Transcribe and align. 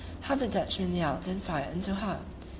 How 0.21 0.33
the 0.33 0.47
Dutchmen 0.47 0.95
yelled 0.95 1.27
and 1.27 1.43
fired 1.43 1.75
into 1.75 1.93
her! 1.93 2.21